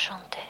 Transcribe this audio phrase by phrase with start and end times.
[0.00, 0.40] chanter.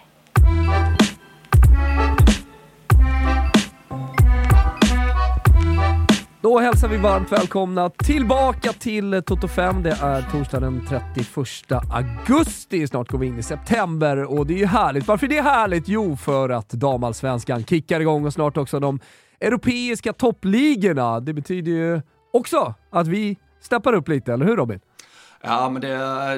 [6.42, 9.82] Då hälsar vi varmt välkomna tillbaka till Toto 5.
[9.82, 12.86] Det är torsdag den 31 augusti.
[12.86, 15.08] Snart går vi in i september och det är ju härligt.
[15.08, 15.88] Varför är det härligt?
[15.88, 19.00] Jo, för att damallsvenskan kickar igång och snart också de
[19.40, 21.20] europeiska toppligorna.
[21.20, 24.80] Det betyder ju också att vi steppar upp lite, eller hur Robin?
[25.42, 25.88] Ja, men det,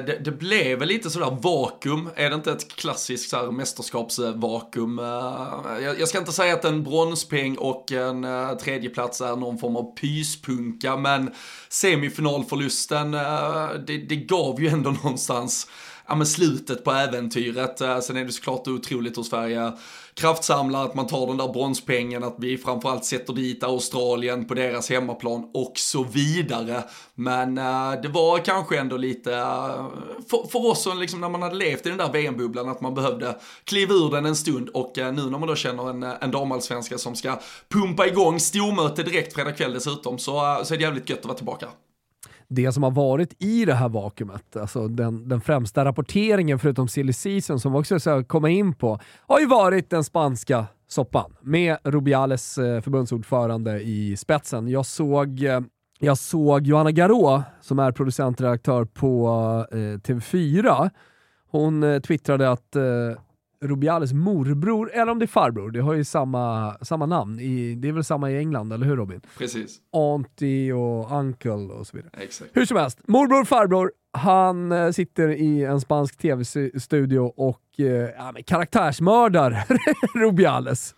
[0.07, 2.09] det, det blev väl lite sådär vakuum.
[2.15, 4.99] Är det inte ett klassiskt så här, mästerskapsvakuum?
[4.99, 9.57] Eh, jag, jag ska inte säga att en bronspeng och en eh, tredjeplats är någon
[9.57, 11.31] form av pyspunka, men
[11.69, 15.67] semifinalförlusten, eh, det, det gav ju ändå någonstans
[16.07, 17.79] ja, men slutet på äventyret.
[18.03, 19.71] Sen är det såklart otroligt hur Sverige
[20.15, 24.89] kraftsamlar, att man tar den där bronspengen, att vi framförallt sätter dit Australien på deras
[24.89, 26.83] hemmaplan och så vidare.
[27.15, 29.87] Men eh, det var kanske ändå lite, eh,
[30.29, 32.95] för, för oss som liksom när man hade levt i den där VM-bubblan, att man
[32.95, 36.31] behövde kliva ur den en stund och eh, nu när man då känner en, en
[36.31, 41.09] damallsvenska som ska pumpa igång, stormöte direkt fredag kväll dessutom, så, så är det jävligt
[41.09, 41.67] gött att vara tillbaka
[42.55, 47.13] det som har varit i det här vakuumet, alltså den, den främsta rapporteringen förutom silly
[47.13, 51.77] season som vi också ska komma in på, har ju varit den spanska soppan med
[51.83, 54.67] Rubiales eh, förbundsordförande i spetsen.
[54.67, 55.61] Jag såg, eh,
[55.99, 59.27] jag såg Johanna Garå som är producentredaktör på
[59.71, 60.89] eh, TV4.
[61.51, 62.83] Hon eh, twittrade att eh,
[63.63, 67.39] Rubiales morbror, eller om det är farbror, det har ju samma, samma namn.
[67.39, 69.21] I, det är väl samma i England, eller hur Robin?
[69.37, 72.11] Precis, auntie och uncle och så vidare.
[72.17, 72.51] exakt.
[72.53, 78.33] Hur som helst, morbror, farbror, han eh, sitter i en spansk tv-studio och eh, ja,
[78.45, 79.63] karaktärsmördar
[80.19, 80.95] Rubiales.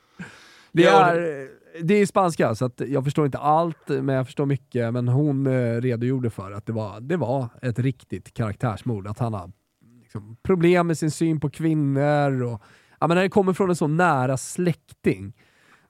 [0.72, 1.48] Det är,
[1.82, 4.94] det är spanska, så jag förstår inte allt, men jag förstår mycket.
[4.94, 9.08] Men hon eh, redogjorde för att det var, det var ett riktigt karaktärsmord.
[9.08, 9.52] Att han har
[10.16, 12.62] liksom, problem med sin syn på kvinnor och
[13.00, 15.34] ja, men när det kommer från en så nära släkting.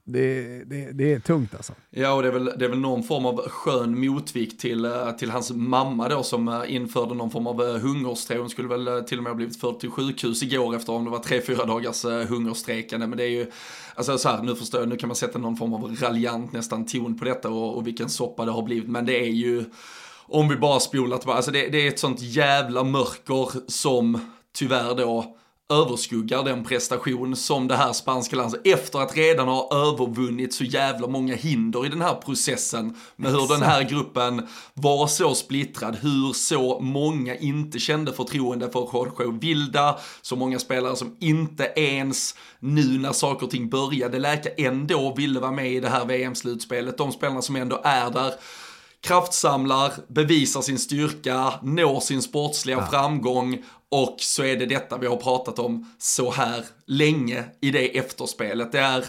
[0.08, 1.74] Det, det, det är tungt alltså.
[1.90, 5.12] Ja, och det är, väl, det är väl någon form av skön motvikt till, eh,
[5.12, 8.40] till hans mamma då som eh, införde någon form av eh, hungerstrejk.
[8.40, 11.12] Hon skulle väl till och med ha blivit förd till sjukhus igår efter om det
[11.12, 13.08] var tre, fyra dagars hungerstrejkande.
[13.08, 13.52] Men det är ju,
[13.96, 16.86] alltså så här, nu förstår jag, nu kan man sätta någon form av raljant nästan
[16.86, 18.90] ton på detta och, och vilken soppa det har blivit.
[18.90, 19.66] Men det är ju,
[20.28, 24.20] om vi bara spolar tillbaka, alltså det, det är ett sånt jävla mörker som
[24.54, 25.36] tyvärr då
[25.70, 31.08] överskuggar den prestation som det här spanska landet, efter att redan ha övervunnit så jävla
[31.08, 36.34] många hinder i den här processen med hur den här gruppen var så splittrad, hur
[36.34, 42.98] så många inte kände förtroende för Jorge Vilda, så många spelare som inte ens nu
[42.98, 47.12] när saker och ting började läka ändå ville vara med i det här VM-slutspelet, de
[47.12, 48.34] spelarna som ändå är där
[49.06, 55.18] kraftsamlar, bevisar sin styrka, når sin sportsliga framgång och så är det detta vi har
[55.18, 58.72] pratat om så här länge i det efterspelet.
[58.72, 59.06] Det är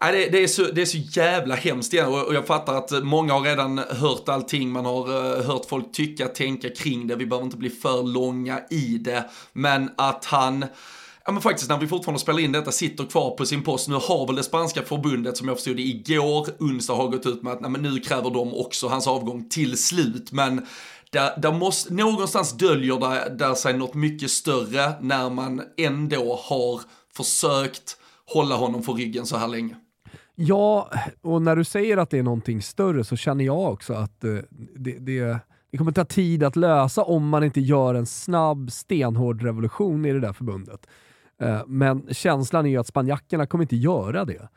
[0.00, 2.74] Nej, det, det, är så, det är så jävla hemskt igen och och jag fattar
[2.74, 7.16] att många har redan hört allting, man har eh, hört folk tycka, tänka kring det,
[7.16, 10.64] vi behöver inte bli för långa i det, men att han
[11.28, 13.88] Ja men faktiskt när vi fortfarande spelar in detta sitter kvar på sin post.
[13.88, 17.42] Nu har väl det spanska förbundet som jag förstod det igår, onsdag har gått ut
[17.42, 20.32] med att nej, men nu kräver de också hans avgång till slut.
[20.32, 20.66] Men
[21.10, 26.80] där, där måste, någonstans döljer där, där sig något mycket större när man ändå har
[27.16, 27.96] försökt
[28.26, 29.76] hålla honom för ryggen så här länge.
[30.34, 30.90] Ja,
[31.22, 34.30] och när du säger att det är någonting större så känner jag också att eh,
[34.76, 35.38] det, det,
[35.70, 40.12] det kommer ta tid att lösa om man inte gör en snabb, stenhård revolution i
[40.12, 40.86] det där förbundet.
[41.40, 44.48] Eh, men känslan är ju att spanjackerna kommer inte göra det.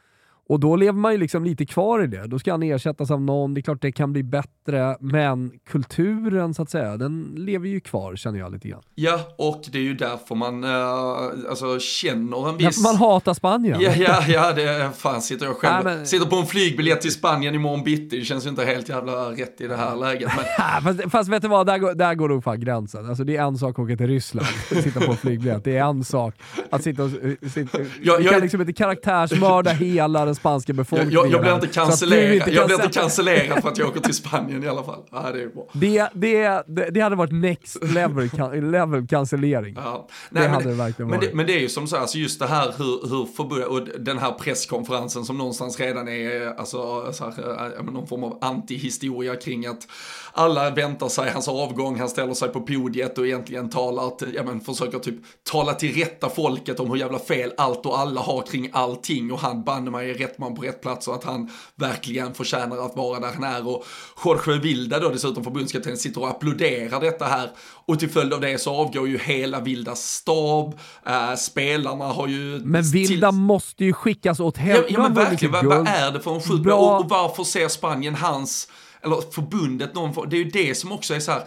[0.52, 2.28] Och då lever man ju liksom lite kvar i det.
[2.28, 6.54] Då ska han ersättas av någon, det är klart det kan bli bättre, men kulturen
[6.54, 8.82] så att säga, den lever ju kvar känner jag lite grann.
[8.96, 12.66] Ja, och det är ju därför man uh, alltså, känner en viss...
[12.66, 13.82] Därför man hatar Spanien.
[13.82, 17.12] Ja, ja, ja, det fan sitter jag själv, Nej, men- sitter på en flygbiljett till
[17.12, 20.32] Spanien imorgon bitti, det känns ju inte helt jävla rätt i det här läget.
[20.36, 23.10] Men fast, fast vet du vad, där går, där går nog fan gränsen.
[23.10, 25.64] Alltså, det är en sak att åka till Ryssland och sitta på en flygbiljett.
[25.64, 26.36] Det är en sak
[26.70, 27.10] att sitta och...
[27.52, 31.14] Sitta, Jag- du jag- kan liksom inte karaktärsmörda hela den spanska jag, befolkningen.
[31.14, 34.14] jag, jag blir inte cancellerad, jag kan blir inte cancellerad för att jag åker till
[34.14, 35.04] Spanien i alla fall.
[35.12, 35.68] Ja, det är bra.
[35.74, 39.76] det, det, det, det hade varit next level, can, level cancellering.
[39.76, 40.08] Ja.
[40.30, 41.30] Det men, hade det verkligen men, varit.
[41.30, 43.82] det, men det är ju som så alltså just det här hur, hur förbundet, och
[44.00, 49.36] den här presskonferensen som någonstans redan är alltså, så här, äh, någon form av antihistoria
[49.36, 49.88] kring att
[50.34, 54.44] alla väntar sig hans avgång, han ställer sig på podiet och egentligen talar, till, ja,
[54.44, 55.16] men försöker typ
[55.52, 59.40] tala till rätta folket om hur jävla fel allt och alla har kring allting och
[59.40, 63.20] han banne mig är man på rätt plats och att han verkligen förtjänar att vara
[63.20, 63.68] där han är.
[63.68, 63.86] Och
[64.26, 67.50] Jorge Vilda då dessutom förbundskapten sitter och applåderar detta här
[67.86, 72.62] och till följd av det så avgår ju hela Vildas stab, äh, spelarna har ju...
[72.64, 73.40] Men Vilda till...
[73.40, 74.88] måste ju skickas åt helvete.
[74.90, 76.68] Ja, ja men verkligen, vad, vad, är det för en sjuk...
[76.68, 78.68] Och, och varför ser Spanien hans,
[79.02, 81.44] eller förbundet någon Det är ju det som också är så här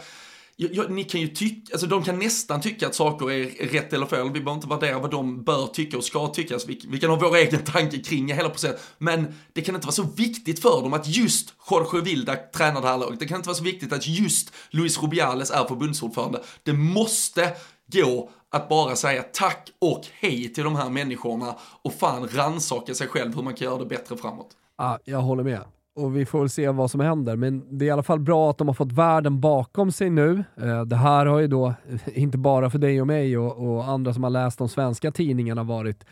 [0.57, 4.07] Ja, ni kan ju tycka, alltså de kan nästan tycka att saker är rätt eller
[4.07, 7.01] fel, vi behöver inte värdera vad de bör tycka och ska tycka, alltså vi, vi,
[7.01, 10.63] kan ha vår egen tanke kring hela processen, men det kan inte vara så viktigt
[10.63, 13.65] för dem att just Jorge Vilda tränar det här laget, det kan inte vara så
[13.65, 17.53] viktigt att just Luis Rubiales är förbundsordförande, det måste
[17.93, 23.09] gå att bara säga tack och hej till de här människorna och fan rannsaka sig
[23.09, 24.49] själv hur man kan göra det bättre framåt.
[24.79, 25.61] Ja, jag håller med
[25.95, 27.37] och vi får väl se vad som händer.
[27.37, 30.45] Men det är i alla fall bra att de har fått världen bakom sig nu.
[30.63, 31.75] Eh, det här har ju då,
[32.15, 35.63] inte bara för dig och mig och, och andra som har läst de svenska tidningarna,
[35.63, 36.05] varit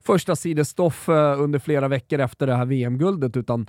[0.00, 3.66] första sidestoff eh, under flera veckor efter det här VM-guldet, utan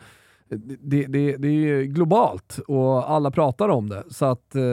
[0.80, 4.04] det, det, det är ju globalt och alla pratar om det.
[4.10, 4.63] Så att eh,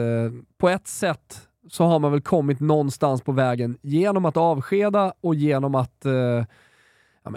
[0.57, 5.35] på ett sätt så har man väl kommit någonstans på vägen genom att avskeda och
[5.35, 6.43] genom att eh,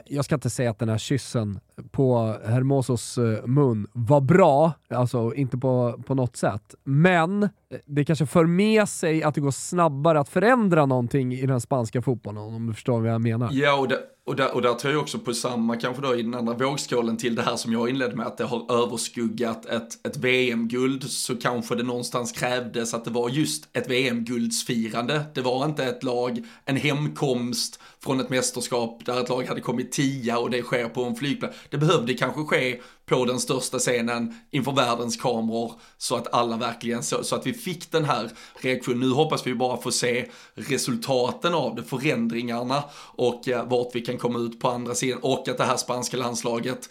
[0.06, 1.60] jag ska inte säga att den här kyssen
[1.90, 6.74] på Hermosos eh, mun var bra, alltså inte på, på något sätt.
[6.84, 7.48] Men eh,
[7.86, 12.02] det kanske för med sig att det går snabbare att förändra någonting i den spanska
[12.02, 13.48] fotbollen, om du förstår vad jag menar.
[13.52, 16.22] Ja, och, det, och, där, och där tar jag också på samma, kanske då i
[16.22, 20.06] den andra vågskålen till det här som jag inledde med, att det har överskuggat ett,
[20.06, 25.22] ett VM-guld, så kanske det någonstans krävdes att det var just ett VM-guldsfirande.
[25.34, 29.92] Det var inte ett lag, en hemkomst från ett mästerskap där ett lag hade kommit
[29.92, 31.56] tia och det sker på en flygplats.
[31.70, 37.02] Det behövde kanske ske på den största scenen inför världens kameror så att alla verkligen
[37.02, 38.30] så, så att vi fick den här
[38.60, 39.00] reaktionen.
[39.00, 42.84] Nu hoppas vi bara få se resultaten av det, förändringarna
[43.16, 46.16] och eh, vart vi kan komma ut på andra sidan och att det här spanska
[46.16, 46.88] landslaget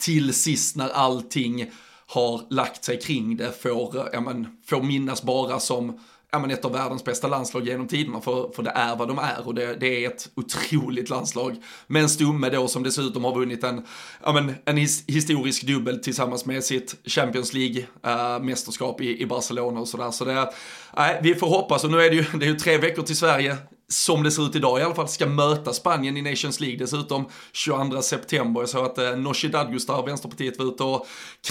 [0.00, 1.70] till sist när allting
[2.06, 6.00] har lagt sig kring det får, eh, ja men, får minnas bara som
[6.32, 9.18] ja, men ett av världens bästa landslag genom tiderna, för, för det är vad de
[9.18, 11.56] är och det, det är ett otroligt landslag.
[11.86, 13.86] Med en stumme då som dessutom har vunnit en,
[14.24, 19.80] ja, men, en his, historisk dubbel tillsammans med sitt Champions League-mästerskap äh, i, i Barcelona
[19.80, 20.10] och sådär.
[20.10, 20.52] Så det,
[20.96, 23.16] äh, vi får hoppas, och nu är det ju, det är ju tre veckor till
[23.16, 23.56] Sverige,
[23.92, 27.28] som det ser ut idag i alla fall, ska möta Spanien i Nations League dessutom
[27.52, 28.60] 22 september.
[28.60, 31.06] Jag såg att eh, Nooshi Dadgostar, Vänsterpartiet, var ute och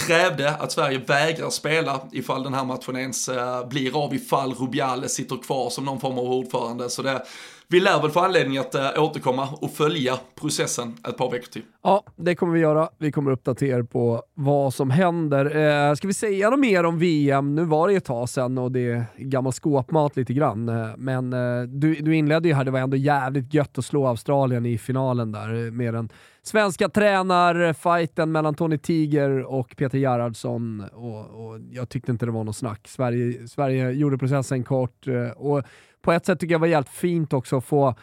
[0.06, 5.14] krävde att Sverige vägrar spela ifall den här matchen ens eh, blir av, ifall Rubiales
[5.14, 6.90] sitter kvar som någon form av ordförande.
[6.90, 7.22] Så det,
[7.72, 11.62] vi lär väl få anledning att äh, återkomma och följa processen ett par veckor till.
[11.82, 12.88] Ja, det kommer vi göra.
[12.98, 15.56] Vi kommer uppdatera er på vad som händer.
[15.56, 17.54] Eh, ska vi säga något mer om VM?
[17.54, 20.68] Nu var det ett tag sedan och det är gammal skåpmat lite grann.
[20.68, 24.06] Eh, men eh, du, du inledde ju här, det var ändå jävligt gött att slå
[24.06, 26.08] Australien i finalen där eh, med den
[26.42, 30.84] svenska tränarfighten mellan Tony Tiger och Peter Gerhardsson.
[30.92, 32.88] Och, och jag tyckte inte det var något snack.
[32.88, 35.62] Sverige, Sverige gjorde processen kort eh, och
[36.02, 37.94] på ett sätt tycker jag det var jävligt fint också att få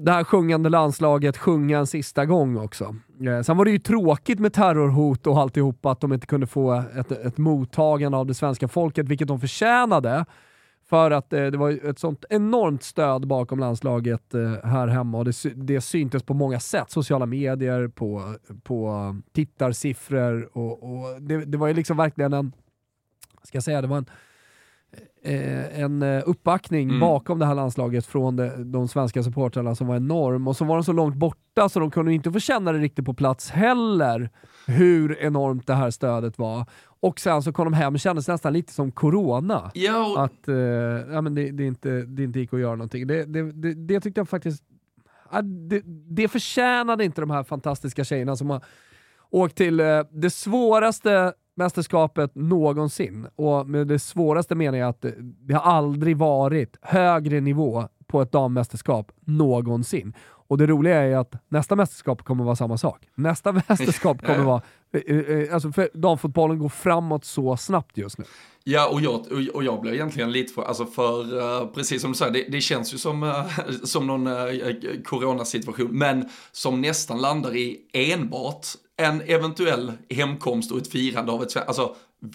[0.00, 2.96] det här sjungande landslaget sjunga en sista gång också.
[3.26, 6.84] Eh, sen var det ju tråkigt med terrorhot och alltihopa, att de inte kunde få
[6.96, 10.24] ett, ett mottagande av det svenska folket, vilket de förtjänade.
[10.88, 15.24] För att eh, det var ett sånt enormt stöd bakom landslaget eh, här hemma och
[15.24, 16.90] det, det syntes på många sätt.
[16.90, 22.52] Sociala medier, på, på tittarsiffror och, och det, det var ju liksom verkligen en,
[23.42, 24.10] ska jag säga, det var en
[25.22, 27.00] eh, en eh, uppbackning mm.
[27.00, 30.48] bakom det här landslaget från de, de svenska supportrarna som var enorm.
[30.48, 33.04] Och så var de så långt borta så de kunde inte få känna det riktigt
[33.04, 34.30] på plats heller,
[34.66, 36.66] hur enormt det här stödet var.
[37.00, 39.70] Och sen så kom de hem och kändes nästan lite som corona.
[39.74, 40.14] Jo.
[40.18, 43.06] Att eh, ja, men det, det, inte, det inte gick att göra någonting.
[43.06, 44.62] Det, det, det, det tyckte jag faktiskt...
[45.68, 48.64] Det, det förtjänade inte de här fantastiska tjejerna som har
[49.30, 53.26] åkt till eh, det svåraste mästerskapet någonsin.
[53.36, 58.32] Och med det svåraste menar jag att det har aldrig varit högre nivå på ett
[58.32, 60.14] dammästerskap någonsin.
[60.48, 63.08] Och det roliga är att nästa mästerskap kommer vara samma sak.
[63.14, 64.62] Nästa mästerskap kommer vara...
[64.92, 68.24] Eh, eh, alltså för damfotbollen går framåt så snabbt just nu.
[68.64, 72.32] Ja, och jag, och jag blir egentligen lite för, alltså för, precis som du säger,
[72.32, 73.44] det, det känns ju som,
[73.84, 74.28] som någon
[75.04, 81.56] coronasituation, men som nästan landar i enbart en eventuell hemkomst och ett firande av ett
[81.56, 81.94] alltså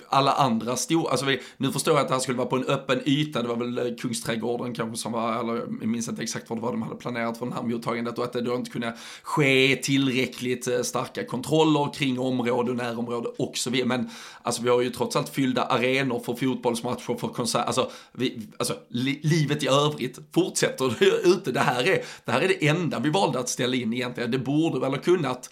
[0.09, 2.65] alla andra stora, alltså vi, nu förstår jag att det här skulle vara på en
[2.65, 6.50] öppen yta, det var väl eh, Kungsträdgården kanske som var, eller jag minns inte exakt
[6.50, 8.71] vad det var de hade planerat för det här mottagandet och att det då inte
[8.71, 13.88] kunde ske tillräckligt eh, starka kontroller kring område och närområde och så vidare.
[13.88, 14.09] Men
[14.41, 18.75] alltså vi har ju trots allt fyllda arenor för fotbollsmatcher, för konserter, alltså, vi, alltså
[18.89, 21.51] li, livet i övrigt fortsätter ute.
[21.51, 24.31] Det här, är, det här är det enda vi valde att ställa in egentligen.
[24.31, 25.50] Det borde väl ha kunnat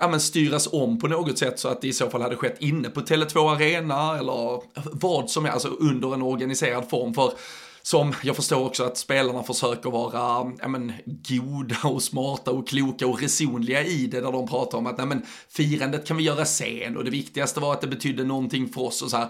[0.00, 2.56] ja, men styras om på något sätt så att det i så fall hade skett
[2.60, 4.62] inne på Tele2 Arena eller
[4.92, 7.14] vad som är, alltså under en organiserad form.
[7.14, 7.32] För
[7.82, 13.06] som jag förstår också att spelarna försöker vara ja, men, goda och smarta och kloka
[13.06, 16.44] och resonliga i det där de pratar om att nej, men, firandet kan vi göra
[16.44, 19.28] sen och det viktigaste var att det betydde någonting för oss och så här.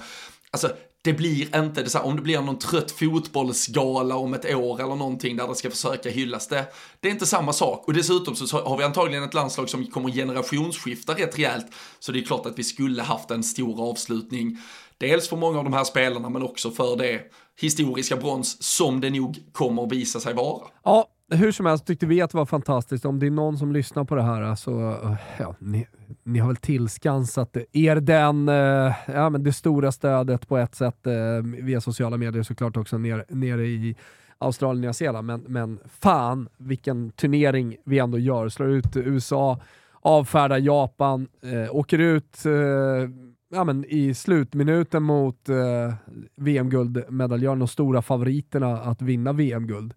[0.51, 0.71] Alltså,
[1.03, 4.81] det blir inte det så här, om det blir någon trött fotbollsgala om ett år
[4.81, 6.65] eller någonting där det ska försöka hyllas det.
[7.01, 10.11] Det är inte samma sak och dessutom så har vi antagligen ett landslag som kommer
[10.11, 11.67] generationsskifta rätt rejält.
[11.99, 14.59] Så det är klart att vi skulle haft en stor avslutning.
[14.99, 17.21] Dels för många av de här spelarna men också för det
[17.61, 20.67] historiska brons som det nog kommer att visa sig vara.
[20.85, 23.05] Ja, hur som helst tyckte vi att det var fantastiskt.
[23.05, 24.97] Om det är någon som lyssnar på det här så,
[25.39, 25.87] ja, ni,
[26.23, 31.07] ni har väl tillskansat er den, eh, ja, men det stora stödet på ett sätt
[31.07, 33.97] eh, via sociala medier såklart också nere, nere i
[34.39, 35.27] Australien, Nya Zeeland.
[35.27, 38.49] Men, men fan vilken turnering vi ändå gör.
[38.49, 39.61] Slår ut USA,
[40.01, 43.11] avfärdar Japan, eh, åker ut eh,
[43.51, 45.95] ja, men i slutminuten mot eh,
[46.37, 49.95] VM-guldmedaljören och stora favoriterna att vinna VM-guld.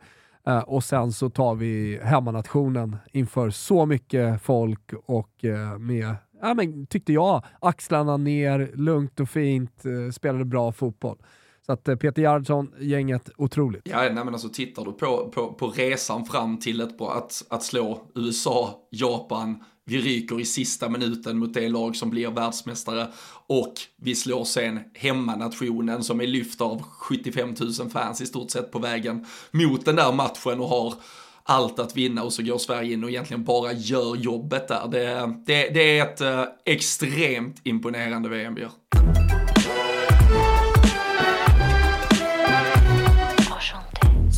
[0.47, 6.53] Uh, och sen så tar vi hemmanationen inför så mycket folk och uh, med, ja
[6.53, 11.17] men tyckte jag, axlarna ner, lugnt och fint, uh, spelade bra fotboll.
[11.65, 13.81] Så att Peter Gerhardsson, gänget, otroligt.
[13.85, 17.63] Ja, nej men alltså tittar du på, på, på resan fram till ett att, att
[17.63, 23.07] slå USA, Japan, vi ryker i sista minuten mot det lag som blir världsmästare
[23.47, 28.71] och vi slår sen hemmanationen som är lyft av 75 000 fans i stort sett
[28.71, 30.93] på vägen mot den där matchen och har
[31.43, 34.87] allt att vinna och så går Sverige in och egentligen bara gör jobbet där.
[34.91, 38.71] Det, det, det är ett eh, extremt imponerande VM vi gör.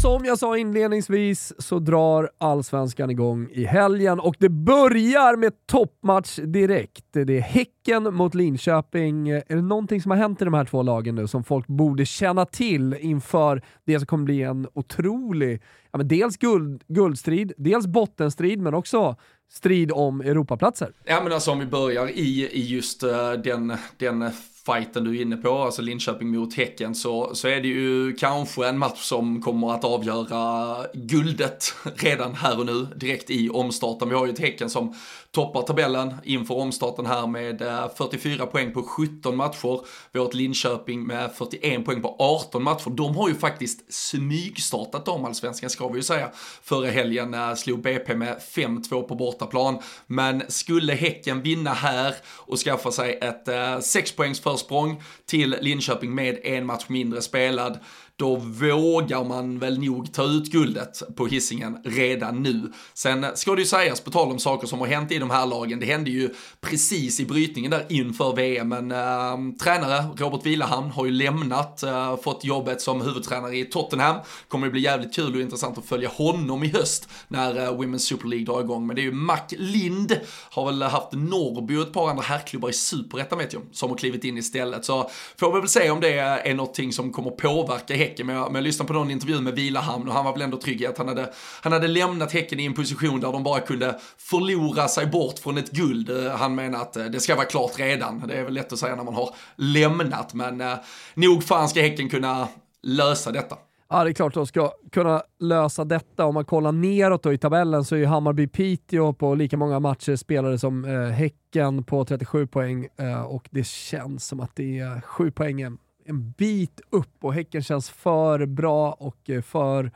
[0.03, 6.35] Som jag sa inledningsvis så drar allsvenskan igång i helgen och det börjar med toppmatch
[6.35, 7.05] direkt.
[7.11, 9.29] Det är Häcken mot Linköping.
[9.29, 12.05] Är det någonting som har hänt i de här två lagen nu som folk borde
[12.05, 17.87] känna till inför det som kommer bli en otrolig, ja men dels guld, guldstrid, dels
[17.87, 19.15] bottenstrid, men också
[19.51, 20.91] strid om Europaplatser?
[21.05, 24.31] Ja men alltså om vi börjar i, i just uh, den, den
[24.65, 28.67] fighten du är inne på, alltså Linköping mot Häcken, så, så är det ju kanske
[28.67, 34.09] en match som kommer att avgöra guldet redan här och nu, direkt i omstarten.
[34.09, 34.95] Vi har ju ett Häcken som
[35.31, 39.81] toppar tabellen inför omstarten här med eh, 44 poäng på 17 matcher.
[40.11, 42.89] Vi har ett Linköping med 41 poäng på 18 matcher.
[42.89, 46.29] De har ju faktiskt smygstartat damallsvenskan ska vi ju säga.
[46.63, 49.79] Förra helgen eh, slog BP med 5-2 på bortaplan.
[50.07, 55.55] Men skulle Häcken vinna här och skaffa sig ett eh, 6 poängs för försprång till
[55.61, 57.79] Linköping med en match mindre spelad
[58.15, 62.71] då vågar man väl nog ta ut guldet på hissingen redan nu.
[62.93, 65.45] Sen ska det ju sägas, på tal om saker som har hänt i de här
[65.45, 66.29] lagen, det hände ju
[66.61, 72.17] precis i brytningen där inför VM, men äh, tränare Robert Vilahamn har ju lämnat, äh,
[72.17, 74.15] fått jobbet som huvudtränare i Tottenham.
[74.47, 77.97] Kommer ju bli jävligt kul och intressant att följa honom i höst när äh, Women's
[77.97, 78.87] Super League drar igång.
[78.87, 82.69] Men det är ju Mac Lind, har väl haft Norrby och ett par andra herrklubbar
[82.69, 84.85] i Superettan vet jag, som har klivit in istället.
[84.85, 88.45] Så får vi väl se om det är någonting som kommer påverka Häcken, men jag,
[88.45, 90.87] men jag lyssnade på någon intervju med Vilahamn och han var väl ändå trygg i
[90.87, 94.87] att han hade, han hade lämnat Häcken i en position där de bara kunde förlora
[94.87, 96.09] sig bort från ett guld.
[96.09, 98.27] Eh, han menar att eh, det ska vara klart redan.
[98.27, 100.73] Det är väl lätt att säga när man har lämnat, men eh,
[101.13, 102.47] nog fan ska Häcken kunna
[102.81, 103.57] lösa detta.
[103.93, 106.25] Ja, det är klart de ska kunna lösa detta.
[106.25, 110.59] Om man kollar neråt i tabellen så är ju Hammarby-Piteå på lika många matcher spelade
[110.59, 115.31] som eh, Häcken på 37 poäng eh, och det känns som att det är sju
[115.31, 119.91] poängen en bit upp och Häcken känns för bra och eh, för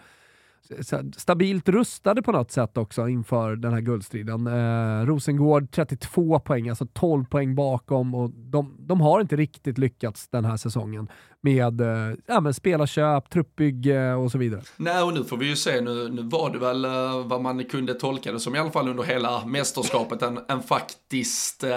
[1.18, 4.48] stabilt rustade på något sätt också inför den här guldstriden.
[4.48, 10.28] Eh, Rosengård 32 poäng, alltså 12 poäng bakom och de, de har inte riktigt lyckats
[10.28, 11.08] den här säsongen
[11.42, 14.62] med eh, ja, men spelarköp, truppbygge och så vidare.
[14.78, 17.64] Nej, och nu får vi ju se, nu, nu var det väl uh, vad man
[17.64, 21.72] kunde tolka det som i alla fall under hela mästerskapet, en, en faktiskt uh,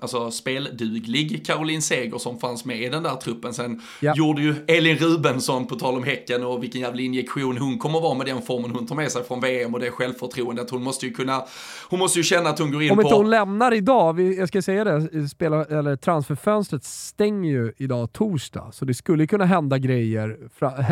[0.00, 3.54] alltså spelduglig Caroline Seger som fanns med i den där truppen.
[3.54, 4.14] Sen ja.
[4.16, 8.14] gjorde ju Elin Rubensson, på tal om Häcken och vilken jävla injektion hon kommer vara
[8.14, 10.70] med den formen hon tar med sig från VM och det självförtroendet.
[10.70, 11.44] Hon måste ju kunna,
[11.90, 13.00] hon måste ju känna att hon går in om på...
[13.00, 17.72] Om inte hon lämnar idag, vi, jag ska säga det, spela, eller transferfönstret stänger ju
[17.76, 20.38] idag torsdag, så det skulle kunna hända grejer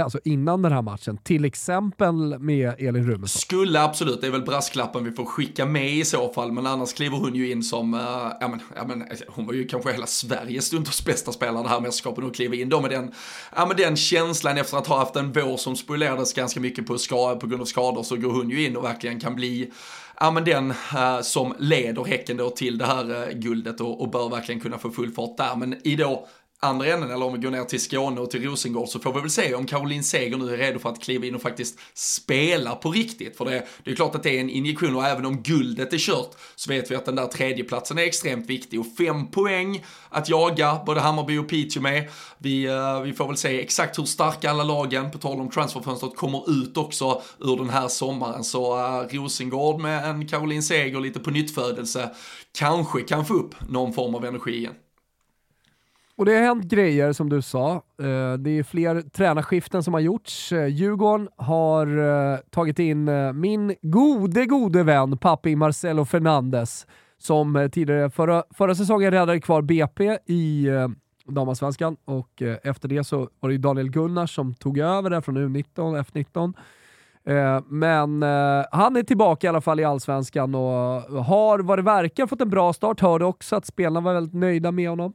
[0.02, 1.16] alltså innan den här matchen.
[1.16, 3.40] Till exempel med Elin Rumesson.
[3.40, 6.92] Skulle absolut, det är väl brasklappen vi får skicka med i så fall, men annars
[6.92, 8.00] kliver hon ju in som, äh,
[8.40, 11.68] ja, men, ja, men, eh, hon var ju kanske hela Sveriges stundtals bästa spelare det
[11.68, 13.12] här mästerskapet och kliver in då med den,
[13.56, 16.98] ja, med den känslan efter att ha haft en vår som spolerades ganska mycket på,
[16.98, 19.70] ska, på grund av skador så går hon ju in och verkligen kan bli
[20.20, 24.10] ja men den äh, som leder Häcken då till det här äh, guldet och, och,
[24.10, 25.56] bör verkligen kunna få full fart där.
[25.56, 26.26] Men i då
[26.62, 29.20] andra änden, eller om vi går ner till Skåne och till Rosengård, så får vi
[29.20, 32.74] väl se om Caroline Seger nu är redo för att kliva in och faktiskt spela
[32.74, 33.36] på riktigt.
[33.36, 35.98] För det, det är klart att det är en injektion och även om guldet är
[35.98, 40.28] kört så vet vi att den där tredjeplatsen är extremt viktig och fem poäng att
[40.28, 42.10] jaga både Hammarby och Piteå med.
[42.38, 46.16] Vi, uh, vi får väl se exakt hur starka alla lagen, på tal om transferfönstret,
[46.16, 48.44] kommer ut också ur den här sommaren.
[48.44, 52.10] Så uh, Rosengård med en Caroline Seger lite på nyttfödelse
[52.58, 54.74] kanske kan få upp någon form av energi igen.
[56.16, 57.72] Och det har hänt grejer som du sa.
[57.74, 60.52] Eh, det är fler tränarskiften som har gjorts.
[60.52, 61.86] Eh, Djurgården har
[62.32, 66.86] eh, tagit in min gode, gode vän Papi Marcelo Fernandes
[67.18, 70.68] som tidigare förra, förra säsongen räddade kvar BP i
[71.26, 76.04] damallsvenskan och efter det så var det Daniel Gunnars som tog över där från U19,
[76.04, 76.54] F19.
[77.68, 78.22] Men
[78.72, 80.62] han är tillbaka i alla fall i Allsvenskan och
[81.24, 83.00] har vad det verkar fått en bra start.
[83.00, 85.14] Hörde också att spelarna var väldigt nöjda med honom.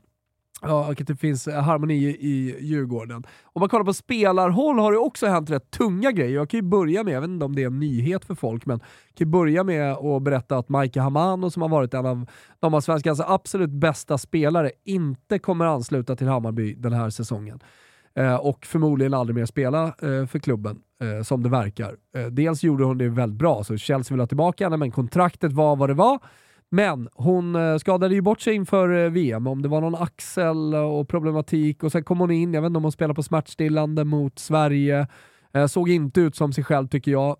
[0.61, 3.23] Ja, att det finns harmoni i Djurgården.
[3.43, 6.35] Om man kollar på spelarhåll har det också hänt rätt tunga grejer.
[6.35, 8.65] Jag kan ju börja med, jag vet inte om det är en nyhet för folk,
[8.65, 12.05] men jag kan ju börja med att berätta att Maika Hamano som har varit en
[12.05, 12.25] av
[12.59, 17.59] de av svenskans absolut bästa spelare inte kommer ansluta till Hammarby den här säsongen.
[18.15, 21.95] Eh, och förmodligen aldrig mer spela eh, för klubben, eh, som det verkar.
[22.15, 25.51] Eh, dels gjorde hon det väldigt bra, så Chelsea vill ha tillbaka henne, men kontraktet
[25.51, 26.19] var vad det var.
[26.69, 30.73] Men hon eh, skadade ju bort sig inför eh, VM, om det var någon axel
[30.73, 33.23] eh, och problematik och sen kom hon in, jag vet inte om hon spelade på
[33.23, 35.07] smärtstillande mot Sverige.
[35.69, 37.37] Såg inte ut som sig själv tycker jag,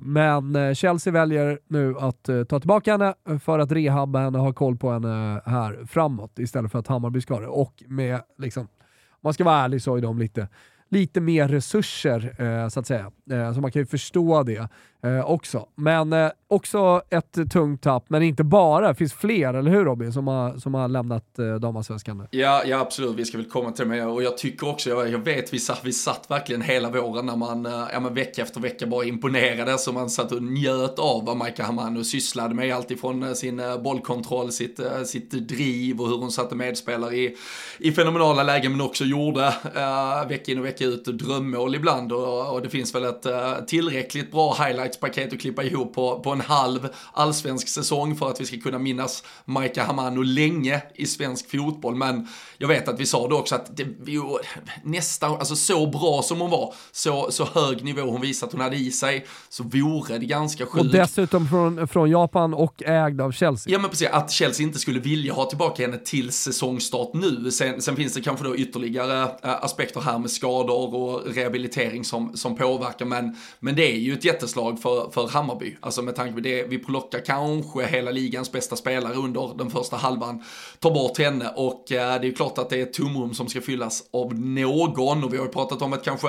[0.00, 4.76] men Chelsea väljer nu att ta tillbaka henne för att rehabba henne och ha koll
[4.76, 7.46] på henne här framåt istället för att Hammarby ska det.
[7.46, 10.48] Och med, liksom, om man ska vara ärlig så är de lite
[10.90, 13.10] lite mer resurser, eh, så att säga.
[13.30, 14.68] Eh, så man kan ju förstå det
[15.02, 15.66] eh, också.
[15.74, 18.88] Men eh, också ett tungt tapp, men inte bara.
[18.88, 22.26] Det finns fler, eller hur Robin, som har, som har lämnat eh, damallsvenskan nu?
[22.30, 23.14] Ja, ja, absolut.
[23.16, 24.08] Vi ska väl komma till det med.
[24.08, 27.36] Och jag tycker också, jag, jag vet, vi satt, vi satt verkligen hela våren när
[27.36, 29.78] man, eh, ja men vecka efter vecka bara imponerade.
[29.78, 32.74] Så man satt och njöt av vad Maika Hamano sysslade med.
[32.74, 37.36] Alltifrån eh, sin eh, bollkontroll, sitt, eh, sitt driv och hur hon satte medspelare i,
[37.78, 42.12] i fenomenala lägen, men också gjorde eh, vecka in och vecka ut drömmål ibland.
[42.12, 46.30] Och, och det finns väl ett uh, tillräckligt bra highlights-paket att klippa ihop på, på
[46.30, 51.50] en halv allsvensk säsong för att vi ska kunna minnas Maika Hamano länge i svensk
[51.50, 51.94] fotboll.
[51.94, 54.38] Men jag vet att vi sa det också att det, jo,
[54.84, 58.60] nästan, alltså så bra som hon var, så, så hög nivå hon visade att hon
[58.60, 60.84] hade i sig, så vore det ganska sjukt.
[60.84, 63.72] Och dessutom från, från Japan och ägd av Chelsea.
[63.72, 67.50] Ja men precis, att Chelsea inte skulle vilja ha tillbaka henne till säsongstart nu.
[67.50, 72.36] Sen, sen finns det kanske då ytterligare äh, aspekter här med skador och rehabilitering som,
[72.36, 75.76] som påverkar, men, men det är ju ett jätteslag för, för Hammarby.
[75.80, 79.96] Alltså med tanke på det, vi plockar kanske hela ligans bästa spelare under den första
[79.96, 80.44] halvan,
[80.78, 83.60] tar bort henne och eh, det är klart att det är ett tomrum som ska
[83.60, 86.28] fyllas av någon och vi har ju pratat om ett kanske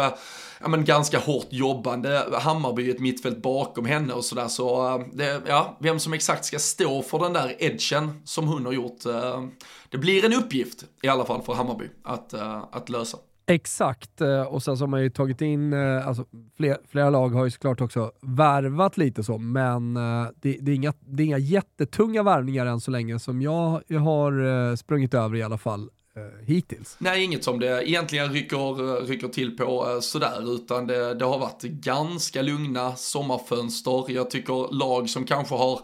[0.62, 4.48] ja, men ganska hårt jobbande Hammarby, ett mittfält bakom henne och sådär.
[4.48, 8.66] Så, eh, det, ja, vem som exakt ska stå för den där edgen som hon
[8.66, 9.44] har gjort, eh,
[9.90, 12.34] det blir en uppgift i alla fall för Hammarby att,
[12.72, 13.18] att lösa.
[13.46, 16.26] Exakt, eh, och sen så har man ju tagit in, eh, alltså
[16.58, 20.76] flera, flera lag har ju såklart också värvat lite så, men eh, det, det, är
[20.76, 25.36] inga, det är inga jättetunga värvningar än så länge som jag, jag har sprungit över
[25.36, 25.90] i alla fall
[26.46, 26.96] hittills.
[27.00, 31.62] Nej, inget som det egentligen rycker, rycker till på sådär, utan det, det har varit
[31.62, 34.06] ganska lugna sommarfönster.
[34.08, 35.80] Jag tycker lag som kanske har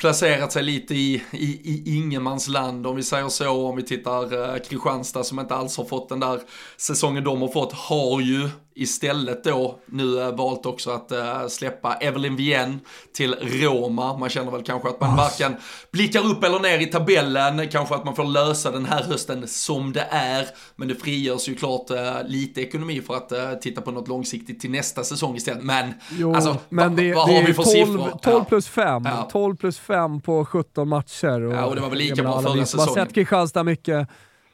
[0.00, 3.68] placerat sig lite i, i, i ingenmansland om vi säger så.
[3.68, 6.40] Om vi tittar eh, Kristianstad som inte alls har fått den där
[6.76, 8.48] säsongen de har fått, har ju
[8.80, 12.80] istället då nu valt också att uh, släppa Evelyn Vien
[13.12, 14.16] till Roma.
[14.16, 15.56] Man känner väl kanske att man varken
[15.92, 19.92] blickar upp eller ner i tabellen, kanske att man får lösa den här hösten som
[19.92, 20.46] det är.
[20.76, 24.60] Men det frigörs ju klart uh, lite ekonomi för att uh, titta på något långsiktigt
[24.60, 25.62] till nästa säsong istället.
[25.62, 28.18] Men, jo, alltså, men det, vad det har vi för 12, siffror?
[28.22, 29.02] 12 plus 5.
[29.04, 29.28] Ja.
[29.32, 31.42] 12 plus 5 på 17 matcher.
[31.42, 32.86] Och, ja, och det var väl lika bra förra säsongen.
[32.86, 34.08] Man har sett Kristianstad mycket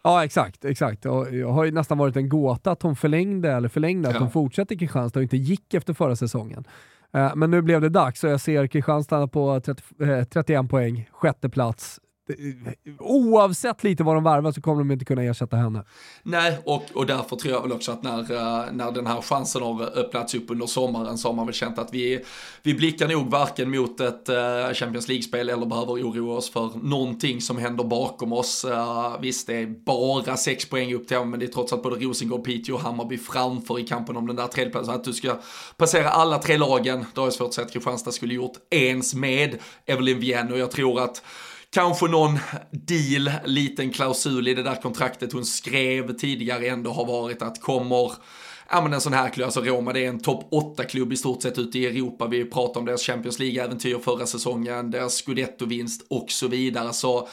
[0.06, 1.06] Ja exakt, exakt.
[1.06, 4.20] Och jag har ju nästan varit en gåta att hon förlängde, eller förlängde, att ja.
[4.20, 6.64] hon fortsätter i Kristianstad och inte gick efter förra säsongen.
[7.16, 11.08] Uh, men nu blev det dags och jag ser Kristianstad på 30, uh, 31 poäng,
[11.12, 12.00] sjätte plats
[12.98, 15.84] oavsett lite vad de värvar så kommer de inte kunna ersätta henne.
[16.22, 19.62] Nej, och, och därför tror jag väl också att när, eh, när den här chansen
[19.62, 22.24] har öppnats upp under sommaren så har man väl känt att vi,
[22.62, 27.40] vi blickar nog varken mot ett eh, Champions League-spel eller behöver oroa oss för någonting
[27.40, 28.64] som händer bakom oss.
[28.64, 32.04] Eh, visst, det är bara sex poäng upp till, men det är trots allt både
[32.04, 34.94] Rosengård, Piteå och Hammarby framför i kampen om den där tredjeplatsen.
[34.94, 35.36] Att du ska
[35.76, 39.14] passera alla tre lagen, det har jag svårt att säga att Kristianstad skulle gjort ens
[39.14, 41.22] med Evelyn Vienne och jag tror att
[41.70, 42.38] kanske någon
[42.70, 48.12] deal, liten klausul i det där kontraktet hon skrev tidigare ändå har varit att kommer
[48.70, 51.42] ja men en sån här klubb, alltså Roma det är en topp 8-klubb i stort
[51.42, 52.26] sett ute i Europa.
[52.26, 56.92] Vi pratar om deras Champions League-äventyr förra säsongen, deras scudetto-vinst och så vidare.
[56.92, 57.28] Så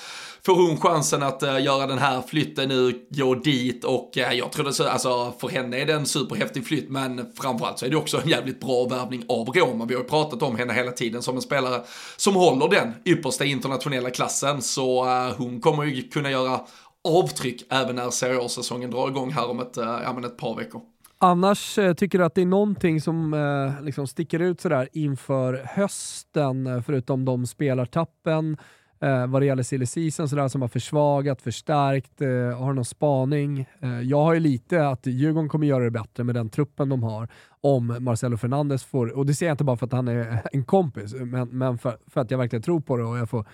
[0.45, 4.51] får hon chansen att uh, göra den här flytten nu, gå dit och uh, jag
[4.51, 7.89] tror det så, alltså för henne är det en superhäftig flytt men framförallt så är
[7.89, 9.85] det också en jävligt bra värvning av Roma.
[9.85, 11.81] Vi har ju pratat om henne hela tiden som en spelare
[12.17, 16.59] som håller den yppersta internationella klassen så uh, hon kommer ju kunna göra
[17.03, 20.81] avtryck även när Serie A-säsongen drar igång här om ett, ja, men ett par veckor.
[21.23, 25.63] Annars eh, tycker du att det är någonting som eh, liksom sticker ut sådär inför
[25.65, 28.57] hösten, eh, förutom de spelartappen
[29.01, 33.65] eh, vad det gäller silly season sådär, som har försvagat, förstärkt, eh, har någon spaning?
[33.81, 37.03] Eh, jag har ju lite att Djurgården kommer göra det bättre med den truppen de
[37.03, 37.27] har
[37.61, 40.65] om Marcelo Fernandes får, och det säger jag inte bara för att han är en
[40.65, 43.45] kompis, men, men för, för att jag verkligen tror på det och jag får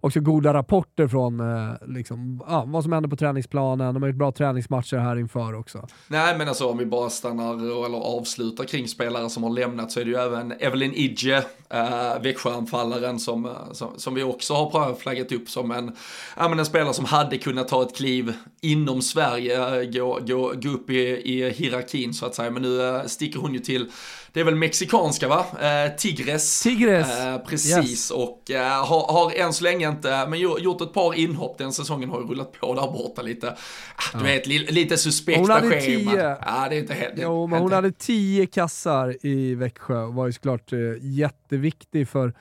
[0.00, 3.94] också goda rapporter från eh, liksom, ah, vad som händer på träningsplanen.
[3.94, 5.86] De har gjort bra träningsmatcher här inför också.
[6.08, 10.00] Nej, men alltså om vi bara stannar eller avslutar kring spelare som har lämnat så
[10.00, 11.38] är det ju även Evelyn Idje,
[11.70, 15.96] eh, Växjöanfallaren som, eh, som, som, vi också har flaggat upp som en,
[16.36, 20.52] ja, men en spelare som hade kunnat ta ett kliv inom Sverige, eh, gå, gå,
[20.62, 22.50] gå upp i, i hierarkin så att säga.
[22.50, 23.90] Men nu eh, sticker hon ju till
[24.32, 25.46] det är väl mexikanska va?
[25.60, 26.62] Eh, Tigres.
[26.62, 27.18] Tigres.
[27.18, 28.10] Eh, precis, yes.
[28.10, 32.10] och eh, har, har än så länge inte, men gjort ett par inhopp den säsongen,
[32.10, 33.50] har ju rullat på där borta lite.
[33.50, 34.24] Ah, du ja.
[34.24, 36.10] vet, li, lite suspekta hon hade schema.
[36.10, 36.36] Tio.
[36.46, 37.14] Ja, det är inte helt...
[37.16, 42.34] Jo, men hon hade tio kassar i Växjö och var ju såklart eh, jätteviktig för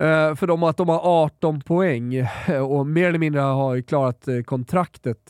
[0.00, 2.26] Uh, för dem att de har 18 poäng
[2.68, 5.28] och mer eller mindre har klarat uh, kontraktet.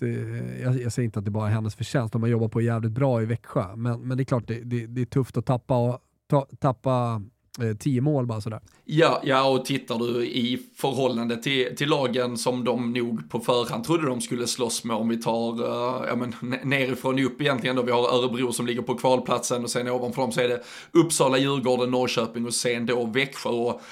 [0.62, 2.92] Jag, jag, säger inte att det bara är hennes förtjänst, de har jobbat på jävligt
[2.92, 5.76] bra i Växjö, men, men det är klart det, det, det är tufft att tappa,
[5.76, 5.98] och,
[6.30, 7.22] ta, tappa
[7.61, 8.61] Eh, tio mål bara sådär.
[8.85, 13.85] Ja, ja, och tittar du i förhållande till, till lagen som de nog på förhand
[13.85, 17.83] trodde de skulle slåss med, om vi tar uh, ja, men, nerifrån upp egentligen då,
[17.83, 21.38] vi har Örebro som ligger på kvalplatsen och sen ovanför dem så är det Uppsala,
[21.38, 23.51] Djurgården, Norrköping och sen då Växjö.
[23.51, 23.83] Och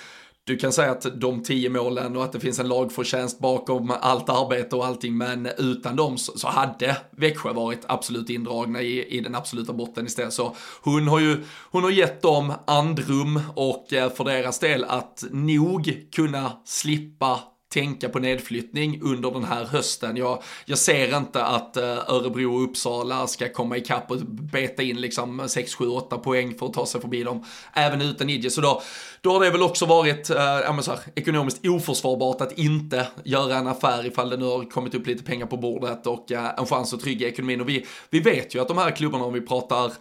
[0.47, 4.29] du kan säga att de tio målen och att det finns en lagförtjänst bakom allt
[4.29, 9.21] arbete och allting, men utan dem så, så hade Växjö varit absolut indragna i, i
[9.21, 10.33] den absoluta botten istället.
[10.33, 15.25] Så hon har ju, hon har gett dem andrum och eh, för deras del att
[15.31, 17.41] nog kunna slippa
[17.77, 20.17] tänka på nedflyttning under den här hösten.
[20.17, 25.01] Jag, jag ser inte att eh, Örebro och Uppsala ska komma ikapp och beta in
[25.01, 28.51] liksom 6, 7, 8 poäng för att ta sig förbi dem, även utan Idje.
[28.51, 28.83] Så då,
[29.21, 33.67] då har det väl också varit uh, så här, ekonomiskt oförsvarbart att inte göra en
[33.67, 36.95] affär ifall det nu har kommit upp lite pengar på bordet och uh, en chans
[36.95, 37.61] att trygga ekonomin.
[37.61, 39.93] Och vi, vi vet ju att de här klubbarna, om vi pratar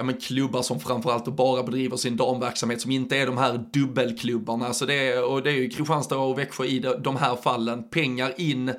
[0.00, 4.72] ja, men klubbar som framförallt bara bedriver sin damverksamhet som inte är de här dubbelklubbarna.
[4.74, 7.90] Så det är, och det är ju Kristianstad och Växjö i de här fallen.
[7.90, 8.72] Pengar in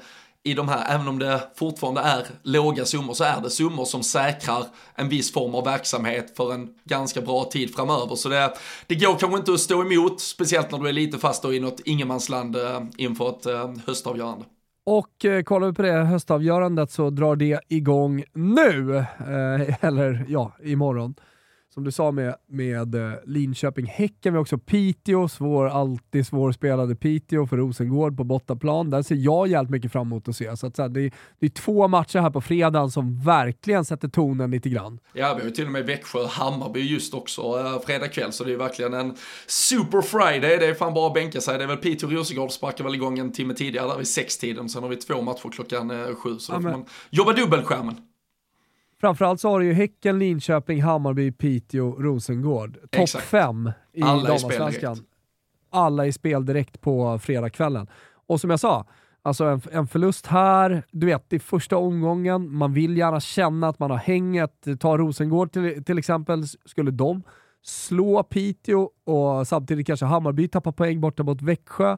[0.43, 4.03] i de här, även om det fortfarande är låga summor, så är det summor som
[4.03, 8.15] säkrar en viss form av verksamhet för en ganska bra tid framöver.
[8.15, 8.53] Så det,
[8.87, 11.79] det går kanske inte att stå emot, speciellt när du är lite fast i något
[11.85, 14.45] ingenmansland eh, inför ett eh, höstavgörande.
[14.83, 20.51] Och eh, kollar vi på det höstavgörandet så drar det igång nu, eh, eller ja,
[20.63, 21.15] imorgon
[21.73, 27.47] som du sa med, med eh, Linköping-Häcken, vi har också Piteå, svår, alltid svårspelade Piteå
[27.47, 28.89] för Rosengård på bortaplan.
[28.89, 30.57] Där ser jag jävligt mycket fram emot att se.
[30.57, 33.85] Så, att, så här, det, är, det är två matcher här på fredagen som verkligen
[33.85, 34.99] sätter tonen lite grann.
[35.13, 38.43] Ja, vi har till och med Växjö och Hammarby just också äh, fredag kväll, så
[38.43, 39.15] det är verkligen en
[39.47, 40.57] super friday.
[40.57, 41.57] Det är fan bara att bänka sig.
[41.57, 44.69] Det är väl Piteå och Rosengård sparkar väl igång en timme tidigare, där vid sextiden.
[44.69, 47.95] Sen har vi två matcher klockan äh, sju, så då får man jobba dubbelskärmen.
[49.01, 52.77] Framförallt så har du ju Häcken, Linköping, Hammarby, Piteå, Rosengård.
[52.89, 54.97] Topp fem i damallsvenskan.
[55.69, 57.87] Alla i spel direkt på fredagskvällen.
[58.27, 58.85] Och som jag sa,
[59.21, 63.79] alltså en, en förlust här, du vet i första omgången, man vill gärna känna att
[63.79, 64.67] man har hänget.
[64.79, 67.23] Ta Rosengård till, till exempel, skulle de
[67.61, 71.97] slå Piteå och samtidigt kanske Hammarby tappar poäng borta mot Växjö,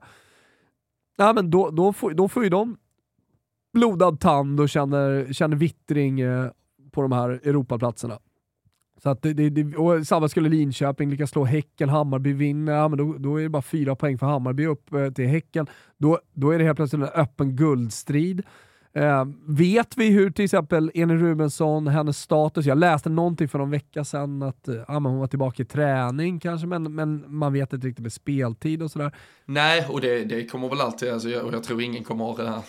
[1.17, 2.77] ja, men då, då, får, då får ju de
[3.73, 6.49] blodad tand och känner, känner vittring eh,
[6.93, 8.19] på de här Europaplatserna.
[9.03, 12.97] Så att det, det, och samma skulle Linköping lyckas slå Häcken, Hammarby vinner, ja, men
[12.97, 15.67] då, då är det bara fyra poäng för Hammarby upp eh, till Häcken.
[15.97, 18.43] Då, då är det helt plötsligt en öppen guldstrid.
[18.95, 23.71] Eh, vet vi hur till exempel Elin Rubensson, hennes status, jag läste någonting för någon
[23.71, 27.87] vecka sedan att eh, hon var tillbaka i träning kanske, men, men man vet inte
[27.87, 29.11] riktigt med speltid och sådär.
[29.45, 32.59] Nej, och det, det kommer väl alltid, alltså, jag, och jag tror ingen kommer uh,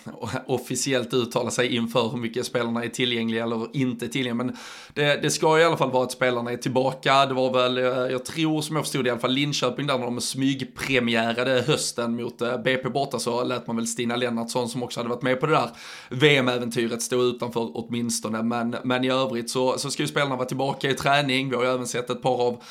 [0.45, 4.55] officiellt uttala sig inför hur mycket spelarna är tillgängliga eller inte tillgängliga, men
[4.93, 7.25] det, det ska i alla fall vara att spelarna är tillbaka.
[7.25, 9.97] Det var väl, uh, jag tror som jag förstod det, i alla fall Linköping där
[9.97, 14.69] när de smygpremiärade hösten mot eh, uh, BP borta så lät man väl Stina Lennartsson
[14.69, 15.69] som också hade varit med på det där
[16.15, 18.43] VM-äventyret stå utanför åtminstone.
[18.43, 21.49] Men, men i övrigt så, så ska ju spelarna vara tillbaka i träning.
[21.49, 22.63] Vi har ju även sett ett par av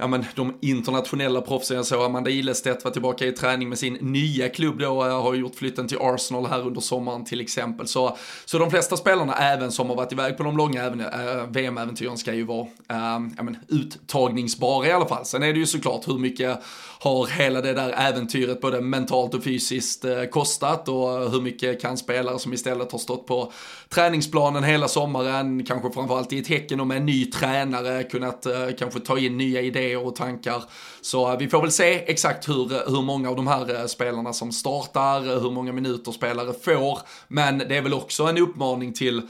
[0.00, 1.76] ja, men, de internationella proffsen.
[1.76, 5.54] Jag såg Amanda Ilestedt var tillbaka i träning med sin nya klubb då, har gjort
[5.54, 7.86] flytten till Arsenal här under sommaren till exempel.
[7.86, 11.46] Så, så de flesta spelarna, även som har varit iväg på de långa äh, eh,
[11.50, 15.24] VM-äventyren, ska ju vara äh, ja, men, uttagningsbara i alla fall.
[15.24, 16.60] Sen är det ju såklart hur mycket
[17.00, 21.96] har hela det där äventyret både mentalt och fysiskt äh, kostat och hur mycket kan
[21.96, 23.52] spelare som istället har stått på
[23.88, 28.46] träningsplanen hela sommaren, kanske framförallt i ett Häcken och med en ny tränare, kunnat
[28.78, 30.64] kanske ta in nya idéer och tankar.
[31.00, 33.86] Så eh, vi får väl se exakt hur, eh, hur många av de här eh,
[33.86, 36.98] spelarna som startar, hur många minuter spelare får,
[37.28, 39.22] men det är väl också en uppmaning till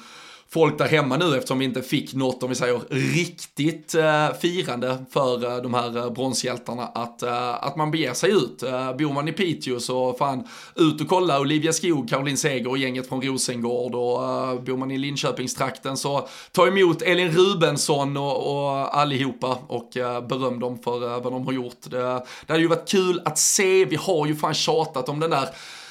[0.52, 5.04] folk där hemma nu eftersom vi inte fick något, om vi säger riktigt eh, firande
[5.10, 8.62] för eh, de här eh, bronshjältarna, att, eh, att man beger sig ut.
[8.62, 12.78] Eh, bor man i Piteå så fan, ut och kolla Olivia Skog, Caroline Seger och
[12.78, 18.50] gänget från Rosengård och eh, bor man i Linköpingstrakten så ta emot Elin Rubensson och,
[18.50, 21.80] och allihopa och eh, beröm dem för eh, vad de har gjort.
[21.82, 21.98] Det,
[22.46, 25.48] det hade ju varit kul att se, vi har ju fan tjatat om den där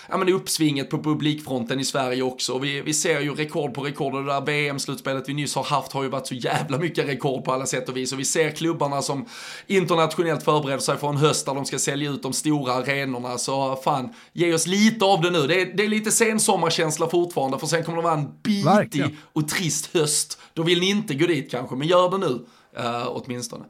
[0.09, 2.59] ja, men uppsvinget på publikfronten i Sverige också.
[2.59, 5.91] Vi, vi ser ju rekord på rekord och det där VM-slutspelet vi nyss har haft
[5.91, 8.13] har ju varit så jävla mycket rekord på alla sätt och vis.
[8.13, 9.25] Och vi ser klubbarna som
[9.67, 13.37] internationellt förbereder sig för en höst där de ska sälja ut de stora arenorna.
[13.37, 15.47] Så fan, ge oss lite av det nu.
[15.47, 19.17] Det är, det är lite sensommarkänsla fortfarande för sen kommer det vara en bitig Verkligen.
[19.33, 20.39] och trist höst.
[20.53, 22.45] Då vill ni inte gå dit kanske, men gör det nu.
[22.79, 23.65] Uh, åtminstone.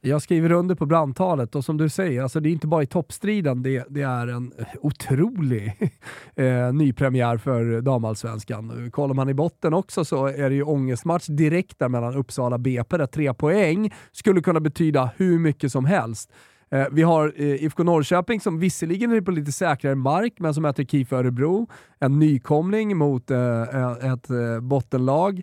[0.00, 2.86] Jag skriver under på brandtalet och som du säger, alltså det är inte bara i
[2.86, 5.72] toppstriden, det, det är en otrolig
[6.36, 8.90] eh, nypremiär för damallsvenskan.
[8.90, 12.60] Kollar man i botten också så är det ju ångestmatch direkt där mellan Uppsala och
[12.60, 16.32] BP där tre poäng skulle kunna betyda hur mycket som helst.
[16.70, 20.62] Eh, vi har eh, IFK Norrköping som visserligen är på lite säkrare mark, men som
[20.62, 21.68] möter KIF Örebro.
[21.98, 25.42] En nykomling mot eh, eh ett eh, bottenlag.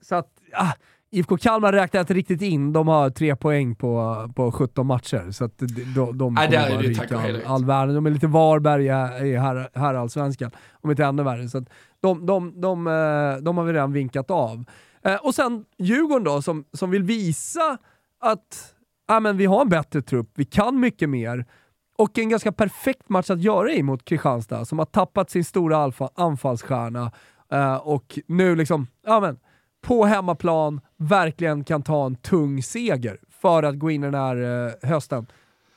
[0.00, 0.72] Så att, ah,
[1.10, 5.30] IFK Kalmar räknar inte riktigt in, de har tre poäng på, på 17 matcher.
[5.30, 7.94] Så att de, de, de Nej, kommer bara ryka all, all världen.
[7.94, 11.48] De är lite Varberg i här, herrallsvenskan, om inte ännu värre.
[11.48, 11.64] Så
[12.00, 14.64] de, de, de, eh, de, har vi redan vinkat av.
[15.02, 17.78] Eh, och sen Djurgården då, som, som vill visa
[18.20, 18.74] att
[19.08, 21.46] ja, men vi har en bättre trupp, vi kan mycket mer.
[21.98, 25.76] Och en ganska perfekt match att göra i mot Kristianstad, som har tappat sin stora
[25.76, 27.12] alfa, anfallsstjärna.
[27.52, 29.38] Uh, och nu liksom, ja men,
[29.88, 34.66] på hemmaplan verkligen kan ta en tung seger för att gå in i den här
[34.66, 35.26] eh, hösten.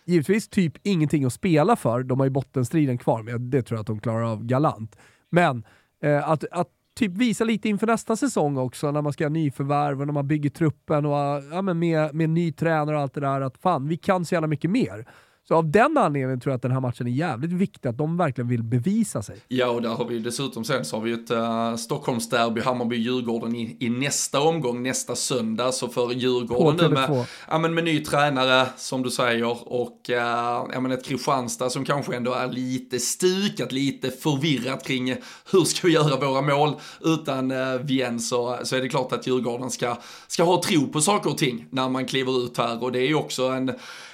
[0.06, 3.82] Givetvis typ ingenting att spela för, de har ju bottenstriden kvar, men det tror jag
[3.82, 4.98] att de klarar av galant.
[5.30, 5.64] Men
[6.04, 10.02] eh, att, att typ visa lite inför nästa säsong också, när man ska ha nyförvärv
[10.02, 13.22] och när man bygger truppen och ja, men med, med ny tränare och allt det
[13.22, 15.06] där, att fan, vi kan så jävla mycket mer.
[15.48, 18.18] Så av den anledningen tror jag att den här matchen är jävligt viktig, att de
[18.18, 19.38] verkligen vill bevisa sig.
[19.48, 23.78] Ja, och där har vi dessutom sen så har vi ett uh, Stockholmsderby, Hammarby-Djurgården i,
[23.80, 25.72] i nästa omgång, nästa söndag.
[25.72, 30.16] Så för Djurgården nu med, ja, men med ny tränare, som du säger, och uh,
[30.16, 35.16] ja, men ett Kristianstad som kanske ändå är lite stukat, lite förvirrat kring
[35.52, 39.28] hur ska vi göra våra mål utan uh, Vien så, så är det klart att
[39.28, 42.92] Djurgården ska, ska ha tro på saker och ting när man kliver ut här och
[42.92, 43.72] det är ju också en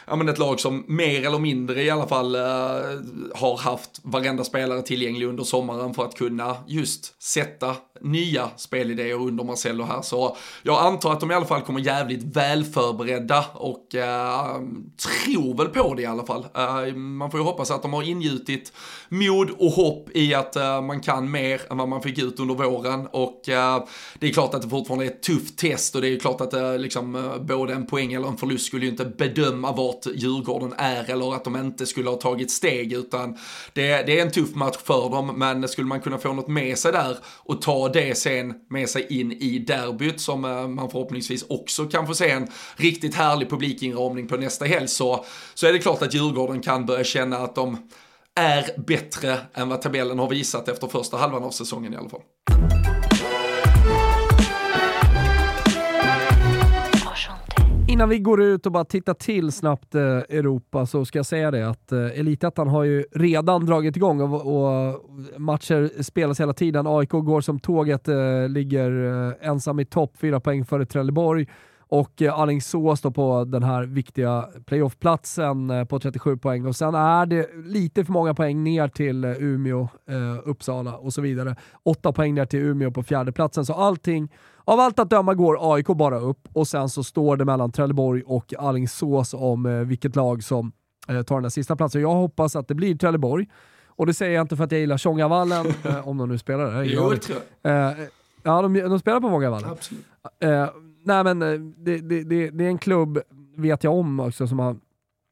[0.08, 2.42] ja, men ett lag som mer eller mindre i alla fall uh,
[3.36, 9.44] har haft varenda spelare tillgänglig under sommaren för att kunna just sätta nya spelidéer under
[9.44, 10.02] Marcello här.
[10.02, 14.62] Så jag antar att de i alla fall kommer jävligt väl förberedda och uh,
[14.98, 16.48] tror väl på det i alla fall.
[16.58, 18.74] Uh, man får ju hoppas att de har ingjutit
[19.10, 22.56] mod och hopp i att uh, man kan mer än vad man fick ut under
[22.56, 26.20] våren och det är klart att det fortfarande är ett tufft test och det är
[26.20, 30.74] klart att liksom både en poäng eller en förlust skulle ju inte bedöma vart Djurgården
[30.78, 33.38] är eller att de inte skulle ha tagit steg utan
[33.74, 36.78] det, det är en tuff match för dem men skulle man kunna få något med
[36.78, 41.46] sig där och ta det sen med sig in i derbyt som eh, man förhoppningsvis
[41.50, 45.80] också kan få se en riktigt härlig publikinramning på nästa helg så, så är det
[45.80, 47.78] klart att Djurgården kan börja känna att de
[48.36, 52.22] är bättre än vad tabellen har visat efter första halvan av säsongen i alla fall.
[57.98, 61.52] Innan vi går ut och bara tittar till snabbt eh, Europa så ska jag säga
[61.52, 65.02] det att eh, Elitettan har ju redan dragit igång och, och,
[65.38, 66.88] matcher spelas hela tiden.
[66.88, 68.92] AIK går som tåget, eh, ligger
[69.28, 71.48] eh, ensam i topp, fyra poäng före Trelleborg
[71.90, 76.66] och eh, Alingsås då på den här viktiga playoffplatsen eh, på 37 poäng.
[76.66, 81.14] Och sen är det lite för många poäng ner till eh, Umeå, eh, Uppsala och
[81.14, 81.56] så vidare.
[81.84, 83.66] Åtta poäng ner till Umeå på fjärdeplatsen.
[83.66, 84.30] Så allting,
[84.68, 88.24] av allt att döma går AIK bara upp och sen så står det mellan Trelleborg
[88.26, 90.72] och Alingsås om vilket lag som
[91.08, 92.02] tar den här sista platsen.
[92.02, 93.48] Jag hoppas att det blir Trelleborg.
[93.88, 95.66] Och det säger jag inte för att jag gillar Tjongavallen,
[96.04, 96.84] om de nu spelar där.
[96.84, 97.96] Jo, det tror jag.
[98.44, 99.70] Ja, de, de spelar på Vångavallen.
[99.70, 100.06] Absolut
[101.08, 103.20] nej men eh, det, det, det, det, är en klubb,
[103.56, 104.76] vet jag om också, som har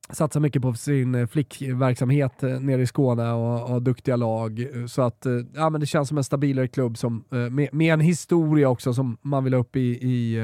[0.09, 4.67] satsar mycket på sin eh, flickverksamhet eh, nere i Skåne och har duktiga lag.
[4.87, 7.99] Så att, eh, ja, men det känns som en stabilare klubb som, med, med en
[7.99, 10.41] historia också som man vill upp i, i,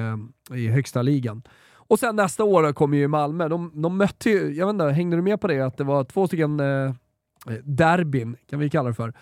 [0.53, 1.43] i högsta ligan.
[1.91, 3.47] Och sen nästa år kommer ju Malmö.
[3.47, 5.61] De, de mötte ju, jag vet inte, hängde du med på det?
[5.61, 6.93] Att det var två stycken eh,
[7.63, 9.13] derbyn, kan vi kalla det för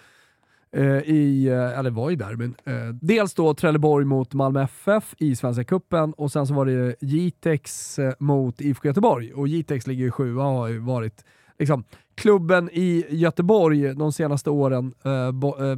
[0.72, 2.56] Eh, i, eh, eller var i derbyn.
[2.66, 6.96] Eh, dels då Trelleborg mot Malmö FF i Svenska Cupen och sen så var det
[7.02, 9.34] Jitex mot IFK Göteborg.
[9.34, 11.26] Och Jitex ligger ju sjua och har ju varit
[11.60, 11.84] liksom,
[12.16, 14.94] klubben i Göteborg de senaste åren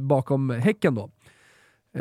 [0.00, 1.10] bakom Häcken då.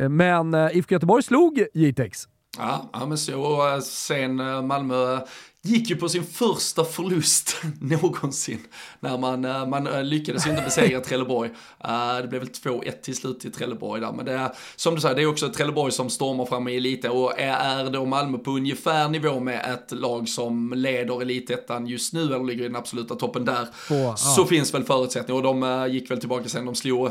[0.09, 2.27] Men IFK Göteborg slog Jitex.
[2.57, 3.79] Ja, ja men så.
[3.83, 4.35] Sen
[4.67, 5.19] Malmö
[5.63, 8.59] gick ju på sin första förlust någonsin
[8.99, 11.49] när man, eh, man eh, lyckades inte besegra Trelleborg.
[11.83, 15.01] Eh, det blev väl 2-1 till slut till Trelleborg där, men det är som du
[15.01, 18.51] säger, det är också Trelleborg som stormar fram i elite och är då Malmö på
[18.51, 23.15] ungefär nivå med ett lag som leder elitettan just nu eller ligger i den absoluta
[23.15, 27.09] toppen där, oh, så finns väl förutsättningar och de gick väl tillbaka sen, de slog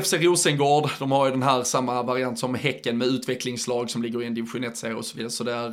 [0.00, 4.22] FC Rosengård, de har ju den här samma variant som Häcken med utvecklingslag som ligger
[4.22, 5.30] i en division 1-serie och så vidare.
[5.30, 5.72] Så där,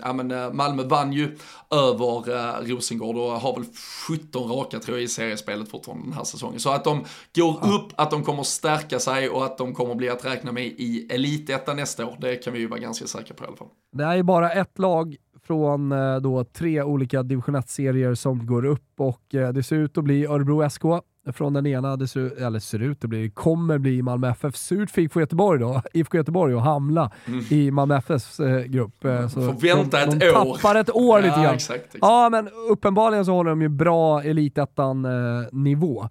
[0.00, 1.38] ja men Malmö vann ju
[1.70, 3.64] över eh, Rosengård och har väl
[4.08, 6.60] 17 raka tror jag i seriespelet fortfarande den här säsongen.
[6.60, 7.04] Så att de
[7.34, 7.68] går ja.
[7.68, 11.06] upp, att de kommer stärka sig och att de kommer bli att räkna med i
[11.10, 13.68] Elitettan nästa år, det kan vi ju vara ganska säkra på i alla fall.
[13.92, 18.64] Det är ju bara ett lag från eh, då tre olika division 1-serier som går
[18.64, 20.82] upp och eh, det ser ut att bli Örebro SK
[21.32, 24.56] från den ena, det ser, eller ser ut att bli, kommer bli Malmö FF.
[24.56, 27.44] Surt för Göteborg då, IFK Göteborg och hamna mm.
[27.50, 29.04] i Malmö FFs eh, grupp.
[29.04, 30.54] Eh, så Får vänta de, ett de år.
[30.54, 31.54] tappar ett år lite grann.
[31.54, 31.98] Exakt, exakt.
[32.00, 36.08] Ja, men uppenbarligen så håller de ju bra elitettan-nivå.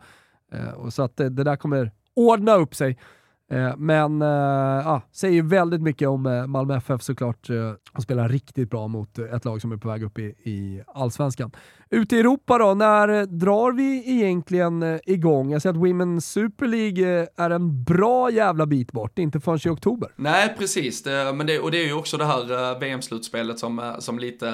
[0.54, 3.00] Eh, så att det, det där kommer ordna upp sig.
[3.52, 7.48] Eh, men äh, säger väldigt mycket om Malmö FF såklart.
[7.94, 11.52] Och spelar riktigt bra mot ett lag som är på väg upp i, i allsvenskan.
[11.92, 15.52] Ute i Europa då, när drar vi egentligen igång?
[15.52, 19.70] Jag ser att Women's Super League är en bra jävla bit bort, inte förrän i
[19.70, 20.10] oktober.
[20.16, 21.04] Nej, precis.
[21.04, 24.46] Det, men det, och det är ju också det här VM-slutspelet som, som lite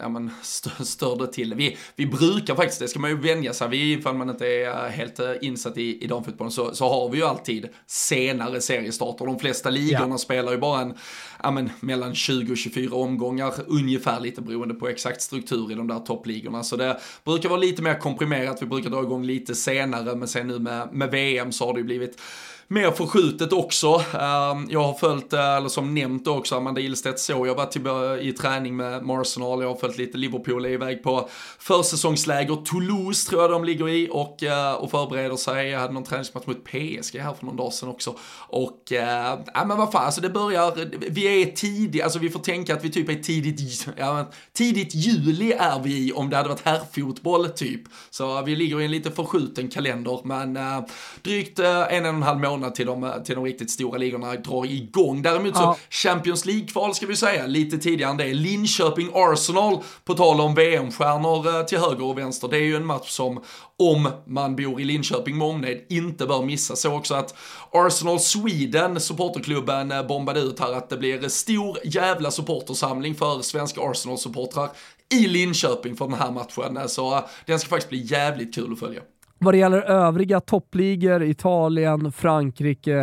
[0.00, 0.30] ja, men
[0.84, 4.30] störde till vi, vi brukar faktiskt, det ska man ju vänja sig vid ifall man
[4.30, 9.26] inte är helt insatt i, i damfotbollen, så, så har vi ju alltid senare seriestarter.
[9.26, 10.18] De flesta ligorna ja.
[10.18, 10.94] spelar ju bara en,
[11.42, 15.86] ja, men, mellan 20 och 24 omgångar, ungefär lite beroende på exakt struktur i de
[15.86, 16.53] där toppligorna.
[16.62, 20.46] Så det brukar vara lite mer komprimerat, vi brukar dra igång lite senare, men sen
[20.46, 22.20] nu med, med VM så har det ju blivit
[22.68, 24.04] mer förskjutet också.
[24.20, 28.22] Ehm, jag har följt, eh, eller som nämnt också, Amanda Ilstedt så, jag har varit
[28.24, 33.42] i träning med Arsenal, jag har följt lite Liverpool, är iväg på försäsongsläger, Toulouse tror
[33.42, 35.68] jag de ligger i och, eh, och förbereder sig.
[35.68, 38.16] Jag hade någon träningsmatch mot PSG här för någon dag sedan också.
[38.48, 42.40] Och, äh, ja men vad fan, alltså det börjar, vi är tidigt, alltså vi får
[42.40, 46.48] tänka att vi typ är tidigt, ja, tidigt juli är vi i om det hade
[46.48, 47.82] varit herrfotboll typ.
[48.10, 50.80] Så vi ligger i en lite förskjuten kalender, men äh,
[51.22, 54.66] drygt äh, en och en halv månad till de, till de riktigt stora ligorna drar
[54.66, 55.22] igång.
[55.22, 55.76] Däremot ja.
[55.90, 58.34] så Champions League-kval ska vi säga, lite tidigare än det.
[58.34, 62.48] Linköping-Arsenal, på tal om VM-stjärnor eh, till höger och vänster.
[62.48, 63.42] Det är ju en match som,
[63.78, 66.76] om man bor i Linköping med omnejd, inte bör missa.
[66.76, 67.34] Så också att
[67.72, 73.80] Arsenal Sweden, supporterklubben, eh, bombade ut här att det blir stor jävla supportersamling för svenska
[73.80, 74.70] Arsenal-supportrar
[75.12, 76.88] i Linköping för den här matchen.
[76.88, 79.00] Så eh, den ska faktiskt bli jävligt kul att följa.
[79.38, 82.98] Vad det gäller övriga toppligor, Italien, Frankrike,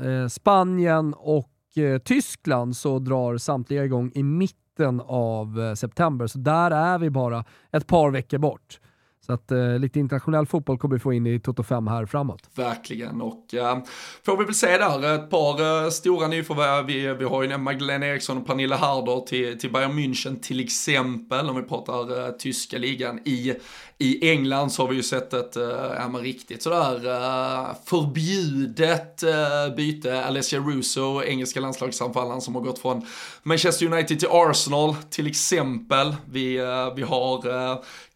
[0.00, 6.26] eh, Spanien och eh, Tyskland så drar samtliga igång i mitten av eh, september.
[6.26, 8.80] Så där är vi bara ett par veckor bort.
[9.26, 12.50] Så att eh, lite internationell fotboll kommer vi få in i Toto 5 här framåt.
[12.54, 13.78] Verkligen, och eh,
[14.26, 16.86] får vi väl se där ett par eh, stora nyförvärv.
[16.86, 20.60] Vi, eh, vi har ju Magdalena Eriksson och Pernilla Harder till, till Bayern München till
[20.60, 23.20] exempel, om vi pratar eh, tyska ligan.
[23.24, 23.54] I,
[23.98, 25.62] I England så har vi ju sett ett, äh,
[25.98, 30.24] ja men riktigt sådär äh, förbjudet äh, byte.
[30.24, 33.06] Alessia Russo, engelska landslagsanfallaren som har gått från
[33.42, 36.16] Manchester United till Arsenal till exempel.
[36.30, 37.46] Vi, äh, vi har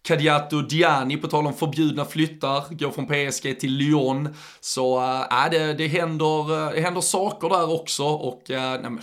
[0.02, 4.34] Kadiatou Diani, på tal om förbjudna flyttar, går från PSG till Lyon.
[4.60, 9.02] Så eh, äh, det, det, händer, eh, det händer saker där också och äh, nej,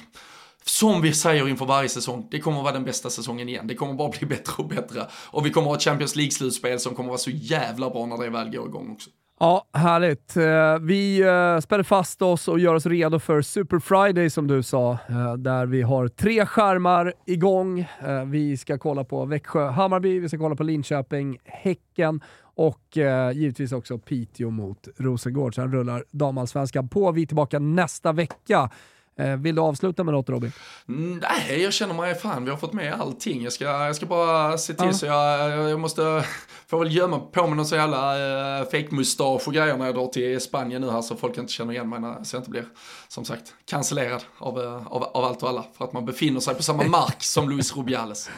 [0.66, 3.68] som vi säger inför varje säsong, det kommer vara den bästa säsongen igen.
[3.68, 5.08] Det kommer bara bli bättre och bättre.
[5.14, 8.30] Och vi kommer ha ett Champions League-slutspel som kommer vara så jävla bra när det
[8.30, 9.10] väl går igång också.
[9.40, 10.38] Ja, härligt.
[10.38, 14.64] Eh, vi eh, spänner fast oss och gör oss redo för Super Friday som du
[14.64, 17.88] sa, eh, där vi har tre skärmar igång.
[18.26, 22.22] Vi ska kolla på Växjö-Hammarby, vi ska kolla på Linköping-Häcken
[22.56, 22.98] och
[23.34, 25.56] givetvis också Piteå mot Rosengård.
[25.56, 27.12] Sen rullar damallsvenskan på.
[27.12, 28.70] Vi är tillbaka nästa vecka.
[29.18, 30.52] Eh, vill du avsluta med något Robin?
[30.86, 33.44] Nej, jag känner mig fan, vi har fått med allting.
[33.44, 34.94] Jag ska, jag ska bara se till ja.
[34.94, 36.24] så jag, jag måste,
[36.68, 38.16] får väl gömma på mig någon så jävla
[38.60, 41.74] uh, fake-mustasch och grejer när jag drar till Spanien nu här så folk inte känner
[41.74, 42.66] igen mig när, så jag inte blir,
[43.08, 45.66] som sagt, cancellerad av, uh, av, av allt och alla.
[45.78, 48.30] För att man befinner sig på samma mark som Luis Rubiales.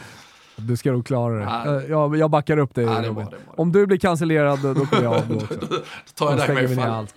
[0.56, 1.44] Du ska nog klara det.
[1.44, 1.82] Ja.
[1.82, 3.28] Jag, jag backar upp dig ja, Robin.
[3.56, 5.56] Om du blir cancellerad då, kommer jag avgå också.
[5.56, 5.78] då
[6.16, 7.08] tar jag dig med fan.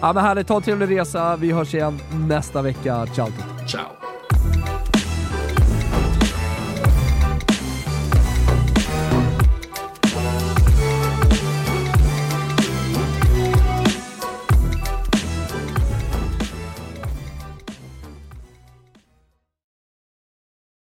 [0.00, 1.36] Ja, men härligt, ta en trevlig resa.
[1.36, 3.06] Vi hörs igen nästa vecka.
[3.06, 3.28] Ciao!
[3.66, 4.15] Ciao!